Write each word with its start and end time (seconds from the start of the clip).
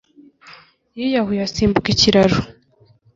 yiyahuye 0.97 1.41
asimbuka 1.47 1.87
ikiraro. 1.93 2.37